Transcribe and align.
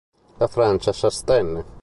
La 0.39 0.47
Francia 0.47 0.91
s'astenne. 0.93 1.63